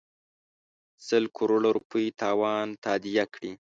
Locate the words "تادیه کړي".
2.83-3.51